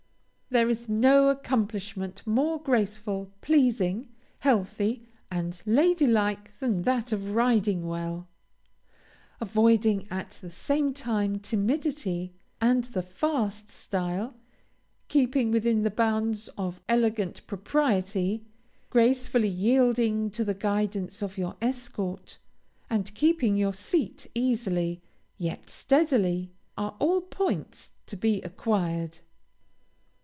[0.53, 7.87] There is no accomplishment more graceful, pleasing, healthy, and lady like, than that of riding
[7.87, 8.27] well.
[9.39, 14.33] Avoiding, at the same time, timidity and the "fast" style,
[15.07, 18.43] keeping within the bounds of elegant propriety,
[18.89, 22.39] gracefully yielding to the guidance of your escort,
[22.89, 25.01] and keeping your seat easily,
[25.37, 29.19] yet steadily, are all points to be acquired.